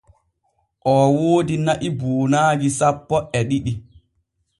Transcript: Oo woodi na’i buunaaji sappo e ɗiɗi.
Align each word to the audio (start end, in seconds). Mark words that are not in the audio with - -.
Oo 0.91 1.05
woodi 1.17 1.55
na’i 1.65 1.87
buunaaji 1.99 2.67
sappo 2.79 3.15
e 3.37 3.39
ɗiɗi. 3.49 3.73